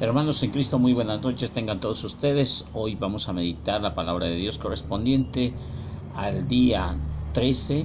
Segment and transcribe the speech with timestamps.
[0.00, 2.64] Hermanos en Cristo, muy buenas noches tengan todos ustedes.
[2.72, 5.52] Hoy vamos a meditar la palabra de Dios correspondiente
[6.14, 6.96] al día
[7.34, 7.84] 13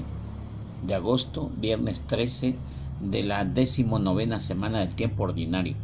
[0.85, 2.55] de agosto, viernes 13
[2.99, 5.75] de la decimonovena semana del tiempo ordinario.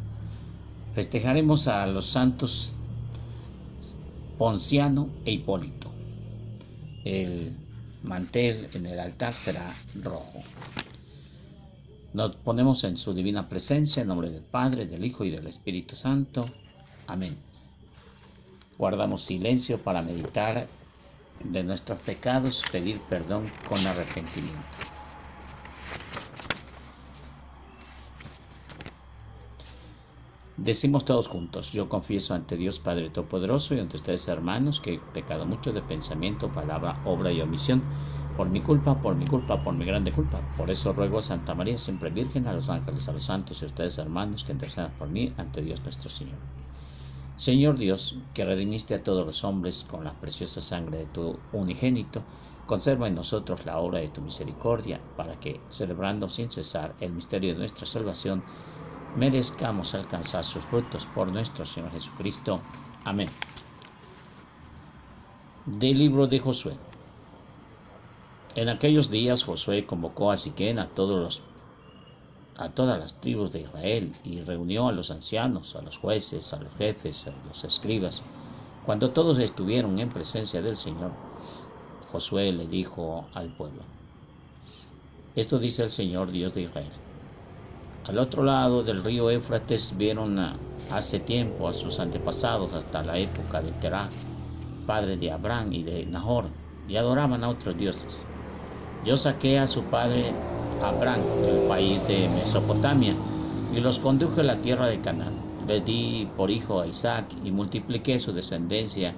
[0.93, 2.75] Festejaremos a los santos
[4.37, 5.89] Ponciano e Hipólito.
[7.05, 7.53] El
[8.03, 10.43] mantel en el altar será rojo.
[12.13, 15.95] Nos ponemos en su divina presencia en nombre del Padre, del Hijo y del Espíritu
[15.95, 16.43] Santo.
[17.05, 17.37] Amén.
[18.77, 20.67] Guardamos silencio para meditar
[21.43, 24.59] de nuestros pecados, pedir perdón con arrepentimiento.
[30.57, 34.99] Decimos todos juntos, yo confieso ante Dios Padre Todopoderoso y ante ustedes hermanos que he
[34.99, 37.81] pecado mucho de pensamiento, palabra, obra y omisión,
[38.39, 40.39] por mi culpa, por mi culpa, por mi grande culpa.
[40.55, 43.65] Por eso ruego a Santa María, siempre Virgen, a los ángeles, a los santos y
[43.65, 46.37] a ustedes hermanos que intercedan por mí ante Dios nuestro Señor.
[47.35, 52.21] Señor Dios, que redimiste a todos los hombres con la preciosa sangre de tu unigénito,
[52.65, 57.51] conserva en nosotros la obra de tu misericordia, para que, celebrando sin cesar el misterio
[57.51, 58.41] de nuestra salvación,
[59.17, 62.61] merezcamos alcanzar sus frutos por nuestro Señor Jesucristo.
[63.03, 63.27] Amén.
[65.65, 66.88] Del libro de Josué.
[68.61, 71.41] En aquellos días Josué convocó a Siquén a todos los
[72.75, 76.73] todas las tribus de Israel y reunió a los ancianos, a los jueces, a los
[76.75, 78.21] jefes, a los escribas.
[78.85, 81.13] Cuando todos estuvieron en presencia del Señor,
[82.11, 83.81] Josué le dijo al pueblo,
[85.35, 86.91] Esto dice el Señor Dios de Israel
[88.09, 90.37] al otro lado del río Éufrates vieron
[90.89, 94.09] hace tiempo a sus antepasados hasta la época de Terah,
[94.85, 96.49] padre de Abraham y de Nahor,
[96.87, 98.28] y adoraban a otros dioses.
[99.01, 100.35] Yo saqué a su padre
[100.79, 103.15] Abraham del país de Mesopotamia
[103.71, 105.35] y los conduje a la tierra de Canaán.
[105.65, 109.15] Les di por hijo a Isaac y multipliqué su descendencia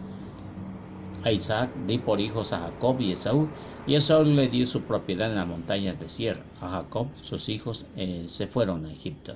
[1.24, 3.54] a Isaac di por hijos a Jacob y Esaú,
[3.86, 6.44] y Esaú le dio su propiedad en las montañas de Sier.
[6.60, 9.36] A Jacob, sus hijos, eh, se fueron a Egipto.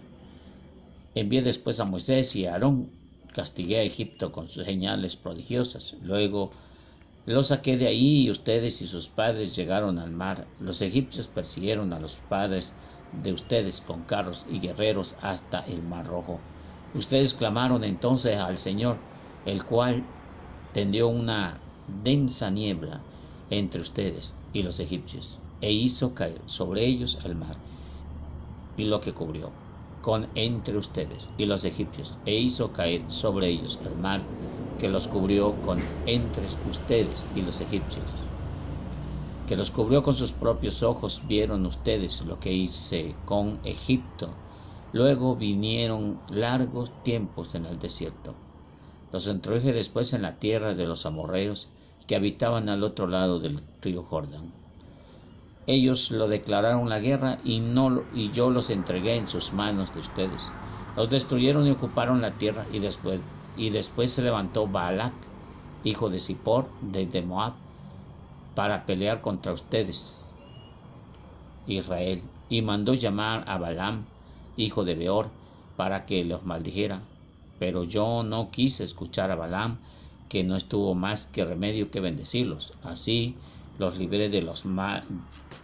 [1.14, 2.90] Envié después a Moisés y a Aarón,
[3.34, 5.96] castigué a Egipto con sus señales prodigiosas.
[6.02, 6.50] Luego
[7.26, 10.48] los saqué de ahí y ustedes y sus padres llegaron al mar.
[10.60, 12.76] Los egipcios persiguieron a los padres
[13.12, 16.40] de ustedes con carros y guerreros hasta el mar rojo.
[16.94, 19.00] Ustedes clamaron entonces al Señor,
[19.44, 20.04] el cual
[20.72, 23.02] tendió una densa niebla
[23.50, 27.58] entre ustedes y los egipcios, e hizo caer sobre ellos el mar
[28.78, 29.52] y lo que cubrió,
[30.02, 34.28] con entre ustedes y los egipcios, e hizo caer sobre ellos el mar
[34.78, 38.30] que los cubrió con entre ustedes y los egipcios,
[39.46, 44.38] que los cubrió con sus propios ojos, vieron ustedes lo que hice con Egipto.
[44.92, 48.36] Luego vinieron largos tiempos en el desierto
[49.12, 51.70] los introduje después en la tierra de los amorreos
[52.06, 54.52] que habitaban al otro lado del río Jordán.
[55.68, 60.00] Ellos lo declararon la guerra y, no, y yo los entregué en sus manos de
[60.02, 60.52] ustedes.
[60.96, 63.22] Los destruyeron y ocuparon la tierra y después,
[63.58, 65.14] y después se levantó Baalac,
[65.84, 67.54] hijo de Zippor, de, Moab,
[68.56, 70.26] para pelear contra ustedes,
[71.68, 74.06] Israel, y mandó llamar a Balaam,
[74.58, 75.30] hijo de Beor,
[75.78, 77.02] para que los maldijera
[77.60, 79.78] pero yo no quise escuchar a Balaam,
[80.30, 82.74] que no estuvo más que remedio que bendecirlos.
[82.84, 83.36] Así
[83.80, 84.64] los libré de, los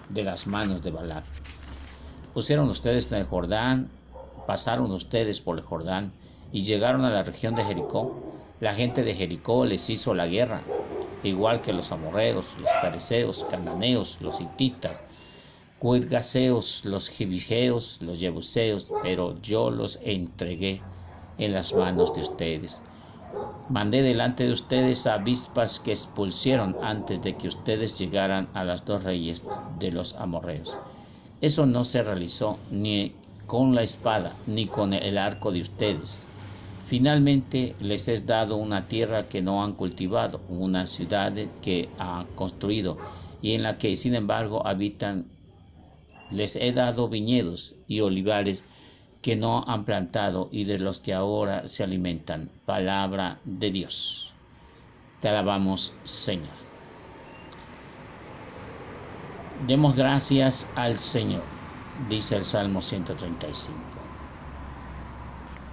[0.09, 1.23] de las manos de Balaam.
[2.33, 3.89] Pusieron ustedes en el Jordán,
[4.47, 6.13] pasaron ustedes por el Jordán
[6.51, 8.31] y llegaron a la región de Jericó.
[8.59, 10.61] La gente de Jericó les hizo la guerra,
[11.23, 15.01] igual que los amorreos, los pareceos, cananeos, los hititas,
[15.79, 20.81] cuirgaseos, los jibigeos, los jebuseos, pero yo los entregué
[21.37, 22.81] en las manos de ustedes.
[23.69, 29.03] Mandé delante de ustedes avispas que expulsieron antes de que ustedes llegaran a las dos
[29.03, 29.43] reyes
[29.79, 30.75] de los amorreos.
[31.39, 33.15] Eso no se realizó ni
[33.47, 36.19] con la espada ni con el arco de ustedes.
[36.91, 42.97] Finalmente les he dado una tierra que no han cultivado, una ciudad que han construido
[43.41, 45.23] y en la que sin embargo habitan.
[46.31, 48.65] Les he dado viñedos y olivares
[49.21, 52.49] que no han plantado y de los que ahora se alimentan.
[52.65, 54.33] Palabra de Dios.
[55.21, 56.57] Te alabamos, Señor.
[59.65, 61.45] Demos gracias al Señor,
[62.09, 64.00] dice el Salmo 135.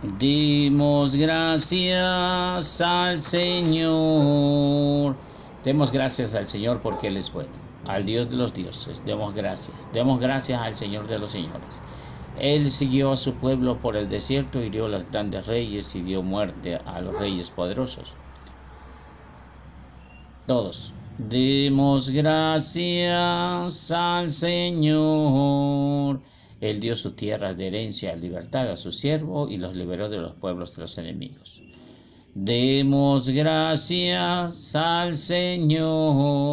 [0.00, 5.16] Demos gracias al Señor.
[5.64, 7.50] Demos gracias al Señor porque Él es bueno.
[7.84, 9.76] Al Dios de los dioses, demos gracias.
[9.92, 11.82] Demos gracias al Señor de los señores
[12.38, 16.22] Él siguió a su pueblo por el desierto, hirió a los grandes reyes y dio
[16.22, 18.14] muerte a los reyes poderosos.
[20.46, 20.94] Todos.
[21.18, 26.20] Demos gracias al Señor.
[26.60, 30.34] Él dio su tierra de herencia libertad a su siervo y los liberó de los
[30.34, 31.62] pueblos de los enemigos.
[32.34, 36.48] Demos gracias al Señor.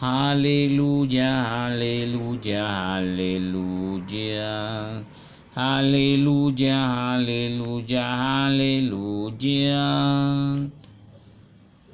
[0.00, 4.52] Aleluya, aleluya, aleluya.
[5.54, 9.82] Aleluya, aleluya, aleluya.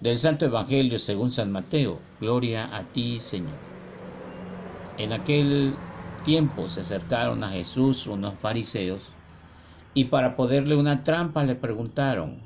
[0.01, 1.99] Del Santo Evangelio según San Mateo.
[2.21, 3.59] Gloria a ti, Señor.
[4.97, 5.75] En aquel
[6.23, 9.19] tiempo se acercaron a Jesús unos fariseos
[9.95, 12.43] y para poderle una trampa le preguntaron,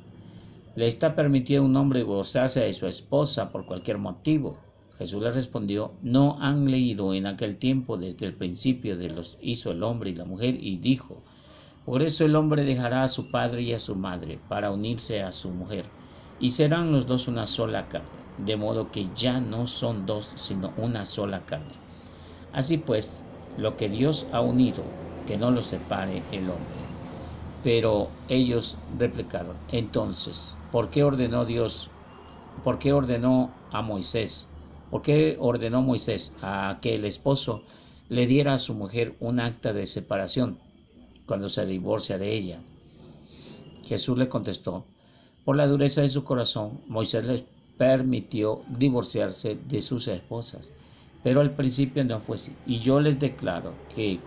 [0.75, 4.61] ¿le está permitido un hombre gozarse de su esposa por cualquier motivo?
[4.99, 9.73] Jesús le respondió, no han leído en aquel tiempo desde el principio de los hizo
[9.73, 11.25] el hombre y la mujer y dijo,
[11.85, 15.33] por eso el hombre dejará a su padre y a su madre para unirse a
[15.33, 15.91] su mujer
[16.39, 20.73] y serán los dos una sola carne, de modo que ya no son dos sino
[20.77, 21.83] una sola carne.
[22.53, 24.85] Así pues, lo que Dios ha unido,
[25.27, 26.85] que no lo separe el hombre.
[27.63, 31.91] Pero ellos replicaron, entonces, ¿por qué ordenó Dios?
[32.63, 34.49] ¿Por qué ordenó a Moisés
[34.93, 37.63] ¿Por qué ordenó Moisés a que el esposo
[38.11, 40.59] le diera a su mujer un acta de separación
[41.25, 42.61] cuando se divorcia de ella?
[43.87, 44.85] Jesús le contestó,
[45.47, 47.43] por la dureza de su corazón, Moisés les
[47.79, 50.71] permitió divorciarse de sus esposas,
[51.23, 52.57] pero al principio no fue así.
[52.65, 54.21] Y yo les declaro que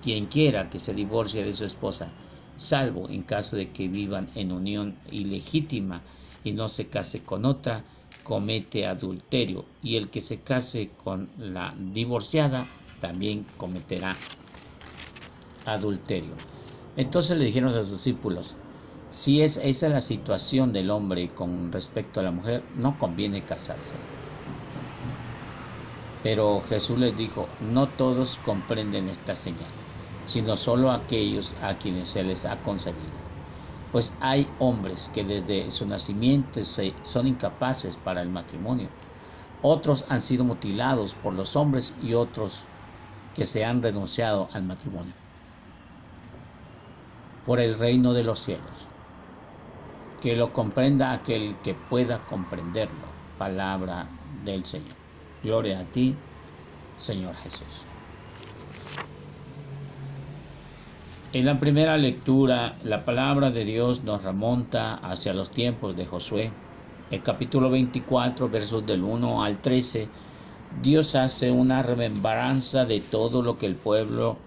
[0.00, 2.12] quien quiera que se divorcie de su esposa,
[2.56, 6.02] salvo en caso de que vivan en unión ilegítima
[6.44, 7.84] y no se case con otra,
[8.22, 12.68] comete adulterio y el que se case con la divorciada
[13.00, 14.14] también cometerá
[15.64, 16.36] adulterio.
[16.96, 18.56] Entonces le dijeron a sus discípulos,
[19.08, 24.00] si es esa la situación del hombre con respecto a la mujer, no conviene casarse.
[26.24, 29.70] Pero Jesús les dijo, no todos comprenden esta señal,
[30.24, 33.24] sino solo aquellos a quienes se les ha concedido
[33.94, 38.88] pues hay hombres que desde su nacimiento son incapaces para el matrimonio.
[39.62, 42.64] Otros han sido mutilados por los hombres y otros
[43.32, 45.14] que se han renunciado al matrimonio.
[47.44, 48.88] Por el reino de los cielos.
[50.20, 53.06] Que lo comprenda aquel que pueda comprenderlo.
[53.38, 54.08] Palabra
[54.42, 55.03] del Señor.
[55.44, 56.14] Gloria a ti,
[56.96, 57.84] Señor Jesús.
[61.34, 66.50] En la primera lectura, la palabra de Dios nos remonta hacia los tiempos de Josué.
[67.10, 70.08] El capítulo 24, versos del 1 al 13,
[70.82, 74.38] Dios hace una remembranza de todo lo que el pueblo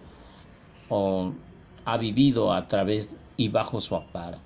[1.85, 4.39] ha vivido a través y bajo su amparo.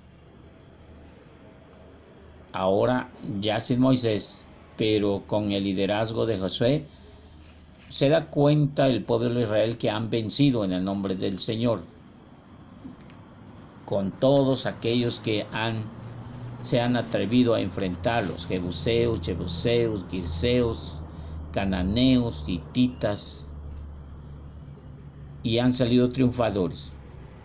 [2.52, 3.08] Ahora
[3.40, 4.46] ya sin Moisés,
[4.76, 6.88] pero con el liderazgo de Josué,
[7.88, 11.92] se da cuenta el pueblo de Israel que han vencido en el nombre del Señor
[13.84, 15.92] con todos aquellos que han,
[16.60, 21.04] se han atrevido a enfrentarlos, jebuseos, jebuseos, girseos,
[21.50, 23.50] cananeos, hititas,
[25.42, 26.96] y han salido triunfadores.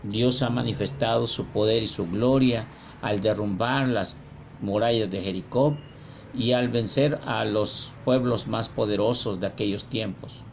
[0.02, 2.72] Dios ha manifestado su poder y su gloria
[3.02, 4.24] al derrumbar las
[4.60, 5.87] murallas de Jericó
[6.34, 10.44] y al vencer a los pueblos más poderosos de aquellos tiempos,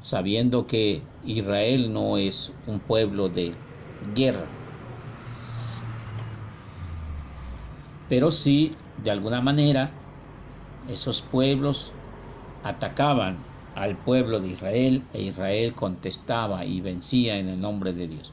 [0.00, 3.54] sabiendo que Israel no es un pueblo de
[4.00, 4.48] guerra,
[8.10, 9.88] Pero sí, de alguna manera,
[10.88, 11.92] esos pueblos
[12.60, 13.36] atacaban
[13.72, 18.32] al pueblo de Israel e Israel contestaba y vencía en el nombre de Dios.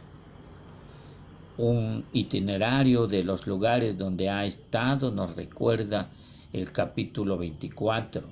[1.57, 6.09] Un itinerario de los lugares donde ha estado nos recuerda
[6.53, 8.23] el capítulo 24.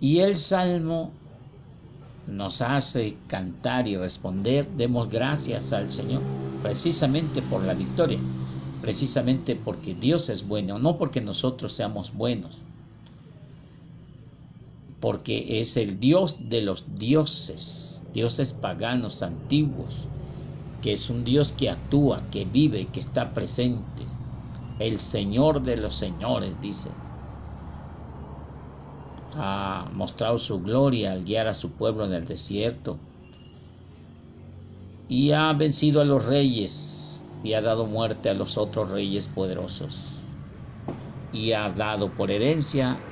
[0.00, 1.12] Y el Salmo
[2.26, 6.22] nos hace cantar y responder, demos gracias al Señor,
[6.62, 8.18] precisamente por la victoria
[8.82, 12.58] precisamente porque Dios es bueno, no porque nosotros seamos buenos,
[15.00, 20.08] porque es el Dios de los dioses, dioses paganos antiguos,
[20.82, 24.11] que es un Dios que actúa, que vive, que está presente,
[24.78, 27.02] el Señor de los señores, dice.
[29.34, 33.00] Ha mostrado su gloria al guiar a su pueblo en el desierto
[35.08, 40.28] y ha vencido a los reyes y ha dado muerte a los otros reyes poderosos
[41.30, 43.08] y ha dado por herencia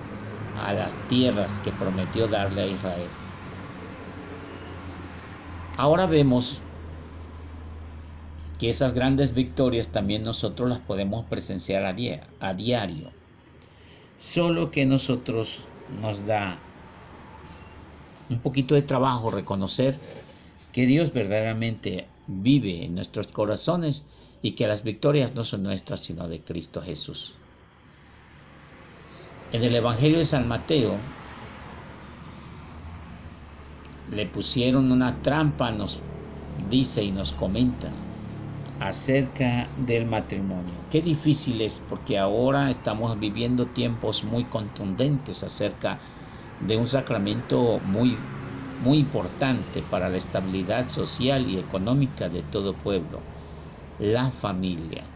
[0.53, 3.19] a las tierras que prometió darle a Israel.
[5.77, 6.70] Ahora vemos
[8.61, 11.97] que esas grandes victorias también nosotros las podemos presenciar a,
[12.41, 13.11] a diario.
[14.19, 15.67] Solo que nosotros
[16.03, 16.59] nos da
[18.29, 19.97] un poquito de trabajo reconocer
[20.75, 24.05] que Dios verdaderamente vive en nuestros corazones
[24.43, 27.37] y que las victorias no son nuestras sino de Cristo Jesús.
[29.53, 30.99] En el Evangelio de San Mateo
[34.13, 36.03] le pusieron una trampa, nos
[36.69, 37.91] dice y nos comenta
[38.81, 40.87] acerca del matrimonio.
[40.89, 46.01] Qué difícil es porque ahora estamos viviendo tiempos muy contundentes acerca
[46.59, 48.33] de un sacramento muy
[48.79, 53.29] muy importante para la estabilidad social y económica de todo pueblo,
[53.99, 55.13] la familia.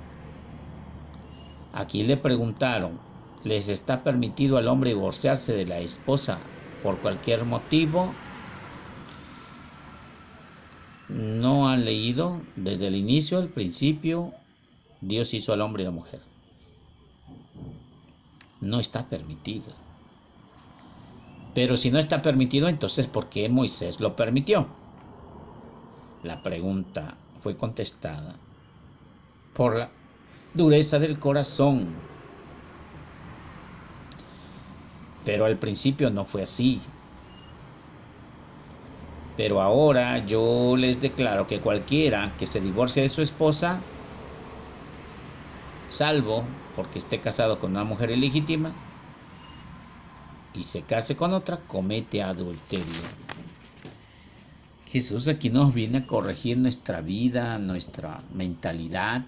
[1.73, 3.03] Aquí le preguntaron,
[3.43, 8.25] ¿les está permitido al hombre divorciarse de la esposa por cualquier motivo?
[11.09, 14.33] No han leído desde el inicio, al principio,
[15.01, 16.21] Dios hizo al hombre y a la mujer.
[18.61, 19.73] No está permitido.
[21.55, 24.67] Pero si no está permitido, entonces ¿por qué Moisés lo permitió?
[26.23, 28.35] La pregunta fue contestada
[29.55, 29.91] por la
[30.55, 31.87] dureza del corazón.
[35.25, 36.81] Pero al principio no fue así.
[39.37, 43.81] Pero ahora yo les declaro que cualquiera que se divorcie de su esposa,
[45.89, 46.45] salvo
[46.77, 48.75] porque esté casado con una mujer ilegítima,
[50.53, 53.03] y se case con otra, comete adulterio.
[54.87, 59.23] Jesús aquí nos viene a corregir nuestra vida, nuestra mentalidad,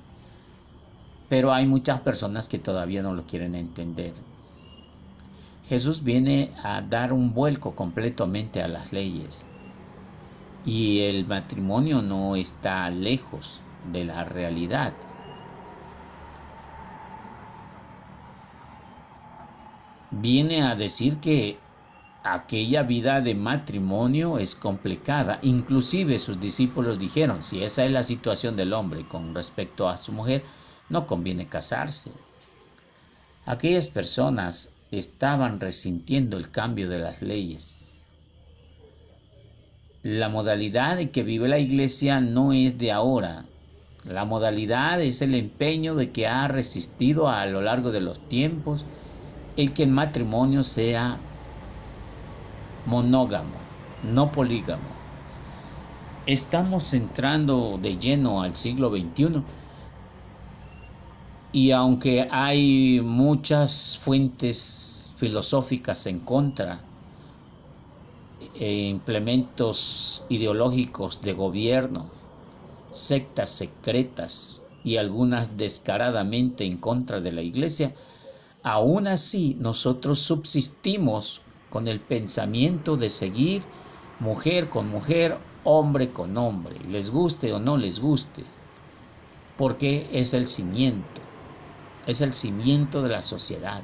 [1.28, 4.14] pero hay muchas personas que todavía no lo quieren entender.
[5.68, 9.55] Jesús viene a dar un vuelco completamente a las leyes
[10.66, 14.98] y el matrimonio no está lejos de la realidad.
[20.10, 21.68] Viene a decir que
[22.24, 25.38] aquella vida de matrimonio es complicada.
[25.42, 30.12] Inclusive sus discípulos dijeron, si esa es la situación del hombre con respecto a su
[30.12, 30.46] mujer,
[30.88, 32.24] no conviene casarse.
[33.44, 37.85] Aquellas personas estaban resintiendo el cambio de las leyes.
[40.08, 43.46] La modalidad en que vive la iglesia no es de ahora.
[44.04, 48.86] La modalidad es el empeño de que ha resistido a lo largo de los tiempos
[49.56, 51.18] el que el matrimonio sea
[52.84, 53.66] monógamo,
[54.00, 54.96] no polígamo.
[56.24, 59.42] Estamos entrando de lleno al siglo XXI
[61.50, 66.85] y aunque hay muchas fuentes filosóficas en contra,
[68.58, 72.06] e implementos ideológicos de gobierno,
[72.92, 77.94] sectas secretas y algunas descaradamente en contra de la iglesia,
[78.62, 83.62] aún así nosotros subsistimos con el pensamiento de seguir
[84.18, 88.44] mujer con mujer, hombre con hombre, les guste o no les guste,
[89.58, 91.20] porque es el cimiento,
[92.06, 93.82] es el cimiento de la sociedad.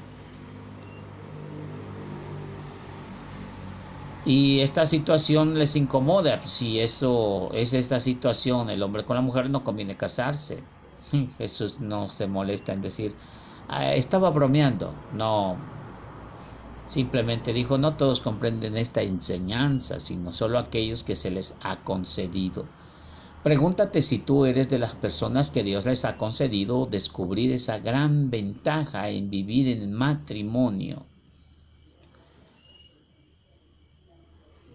[4.24, 9.50] Y esta situación les incomoda, si eso es esta situación, el hombre con la mujer
[9.50, 10.70] no conviene casarse.
[11.38, 13.16] Jesús no se molesta en decir,
[13.68, 15.56] ah, estaba bromeando, no,
[16.84, 22.76] Simplemente dijo, no todos comprenden esta enseñanza, sino solo aquellos que se les ha concedido.
[23.42, 28.30] Pregúntate si tú eres de las personas que Dios les ha concedido descubrir esa gran
[28.30, 31.11] ventaja en vivir en matrimonio.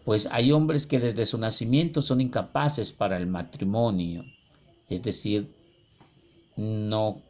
[0.08, 4.24] Pues hay hombres que desde su nacimiento son incapaces para el matrimonio,
[4.88, 5.54] es decir,
[6.56, 7.22] no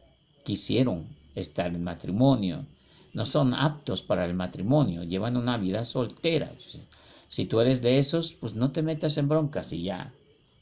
[0.44, 1.04] quisieron
[1.34, 2.64] estar en matrimonio
[3.18, 6.52] no son aptos para el matrimonio, llevan una vida soltera.
[7.26, 10.12] Si tú eres de esos, pues no te metas en broncas y ya.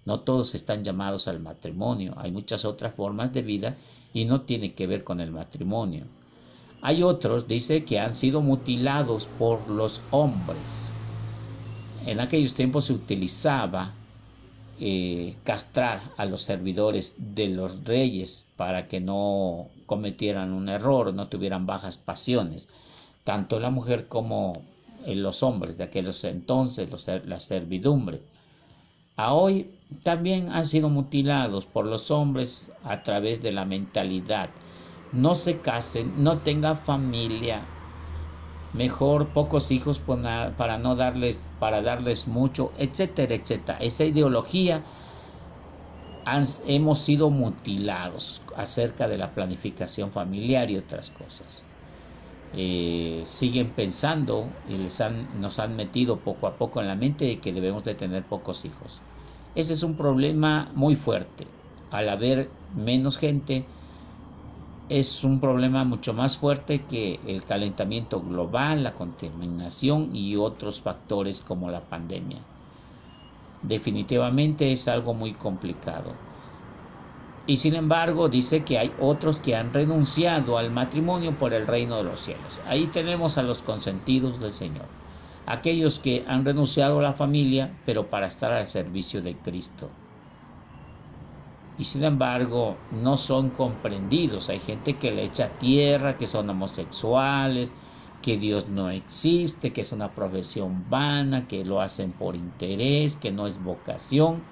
[0.07, 3.77] No todos están llamados al matrimonio, hay muchas otras formas de vida
[4.15, 6.05] y no tiene que ver con el matrimonio.
[6.81, 10.96] Hay otros, dice, que han sido mutilados por los hombres.
[12.07, 13.93] En aquellos tiempos se utilizaba
[14.79, 21.27] eh, castrar a los servidores de los reyes para que no cometieran un error, no
[21.27, 22.69] tuvieran bajas pasiones,
[23.25, 24.53] tanto la mujer como
[25.05, 28.21] eh, los hombres de aquellos entonces, la servidumbre.
[29.17, 29.73] A hoy
[30.05, 34.51] también han sido mutilados por los hombres a través de la mentalidad.
[35.13, 37.63] No se casen, no tengan familia,
[38.77, 43.79] mejor pocos hijos para no darles, para darles mucho, etcétera, etcétera.
[43.79, 44.83] Esa ideología
[46.67, 51.69] hemos sido mutilados acerca de la planificación familiar y otras cosas.
[52.53, 57.41] Eh, siguen pensando y les han, nos han metido poco a poco en la mente
[57.41, 59.07] que debemos de tener pocos hijos.
[59.55, 61.55] Ese es un problema muy fuerte.
[61.91, 63.76] Al haber menos gente,
[64.89, 71.41] es un problema mucho más fuerte que el calentamiento global, la contaminación y otros factores
[71.41, 72.39] como la pandemia.
[73.63, 76.13] Definitivamente es algo muy complicado.
[77.47, 81.97] Y sin embargo dice que hay otros que han renunciado al matrimonio por el reino
[81.97, 82.61] de los cielos.
[82.65, 84.87] Ahí tenemos a los consentidos del Señor.
[85.47, 89.91] Aquellos que han renunciado a la familia, pero para estar al servicio de Cristo
[91.77, 94.49] y sin embargo no son comprendidos.
[94.49, 97.75] Hay gente que le echa tierra, que son homosexuales,
[98.23, 103.31] que Dios no existe, que es una profesión vana, que lo hacen por interés, que
[103.33, 104.47] no es vocación.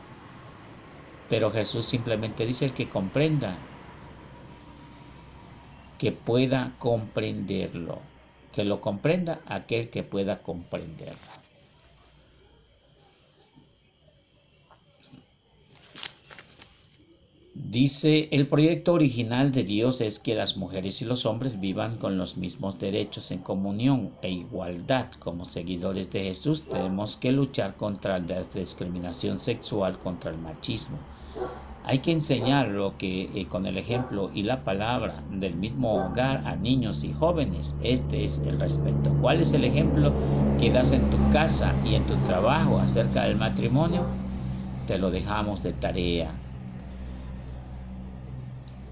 [1.29, 3.67] Pero Jesús simplemente dice el que comprenda,
[5.99, 8.03] que pueda comprenderlo,
[8.53, 11.44] que lo comprenda aquel que pueda comprenderlo.
[17.57, 22.19] Dice, el proyecto original de Dios es que las mujeres y los hombres vivan con
[22.19, 25.13] los mismos derechos en comunión e igualdad.
[25.21, 30.99] Como seguidores de Jesús tenemos que luchar contra la discriminación sexual, contra el machismo.
[31.85, 36.45] Hay que enseñar lo que eh, con el ejemplo y la palabra del mismo hogar
[36.49, 37.77] a niños y jóvenes.
[37.85, 39.17] Este es el respeto.
[39.21, 40.13] ¿Cuál es el ejemplo
[40.59, 44.05] que das en tu casa y en tu trabajo acerca del matrimonio?
[44.89, 46.35] Te lo dejamos de tarea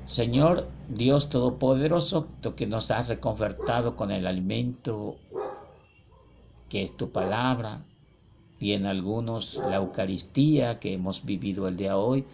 [0.05, 5.17] Señor Dios Todopoderoso, que nos has reconfortado con el alimento
[6.69, 7.83] que es tu palabra
[8.59, 12.25] y en algunos la Eucaristía que hemos vivido el día de hoy,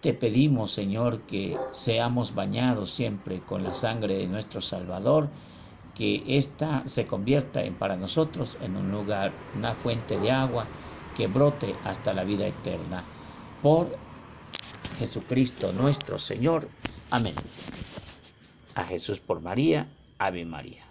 [0.00, 5.28] te pedimos, Señor, que seamos bañados siempre con la sangre de nuestro Salvador,
[5.94, 10.64] que ésta se convierta en para nosotros en un lugar, una fuente de agua
[11.16, 13.02] que brote hasta la vida eterna.
[13.62, 14.05] Por
[14.98, 16.68] Jesucristo nuestro Señor.
[17.10, 17.34] Amén.
[18.74, 19.86] A Jesús por María,
[20.18, 20.85] Ave María.